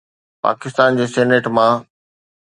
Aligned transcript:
پاڪستان 0.45 0.89
جي 0.99 1.05
سينيٽ 1.17 1.45
مان. 1.59 1.71